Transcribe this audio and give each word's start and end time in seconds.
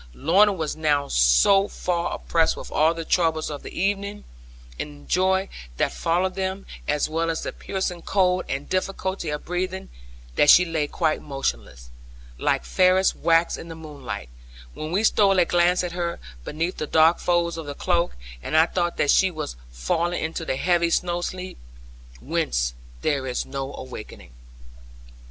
Lorna 0.15 0.51
was 0.51 0.75
now 0.75 1.07
so 1.07 1.67
far 1.67 2.15
oppressed 2.15 2.57
with 2.57 2.71
all 2.71 2.95
the 2.95 3.05
troubles 3.05 3.51
of 3.51 3.61
the 3.61 3.79
evening, 3.79 4.23
and 4.79 5.05
the 5.05 5.07
joy 5.07 5.47
that 5.77 5.93
followed 5.93 6.33
them, 6.33 6.65
as 6.87 7.07
well 7.07 7.29
as 7.29 7.41
by 7.43 7.51
the 7.51 7.57
piercing 7.57 8.01
cold 8.01 8.43
and 8.49 8.67
difficulty 8.67 9.29
of 9.29 9.45
breathing, 9.45 9.89
that 10.37 10.49
she 10.49 10.65
lay 10.65 10.87
quite 10.87 11.21
motionless, 11.21 11.91
like 12.39 12.65
fairest 12.65 13.15
wax 13.15 13.57
in 13.57 13.67
the 13.67 13.75
moonlight 13.75 14.29
when 14.73 14.91
we 14.91 15.03
stole 15.03 15.37
a 15.37 15.45
glance 15.45 15.83
at 15.83 15.91
her, 15.91 16.19
beneath 16.45 16.77
the 16.77 16.87
dark 16.87 17.19
folds 17.19 17.55
of 17.55 17.67
the 17.67 17.75
cloak; 17.75 18.15
and 18.41 18.57
I 18.57 18.65
thought 18.65 18.97
that 18.97 19.11
she 19.11 19.29
was 19.29 19.55
falling 19.71 20.23
into 20.23 20.45
the 20.45 20.55
heavy 20.55 20.89
snow 20.89 21.21
sleep, 21.21 21.59
whence 22.19 22.73
there 23.03 23.27
is 23.27 23.45
no 23.45 23.71
awaking. 23.75 24.31